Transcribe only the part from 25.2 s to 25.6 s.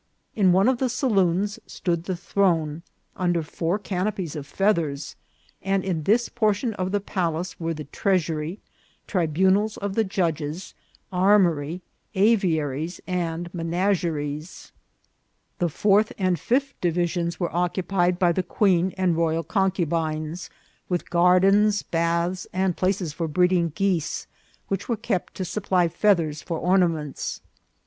to